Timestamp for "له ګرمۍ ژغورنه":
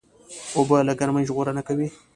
0.87-1.61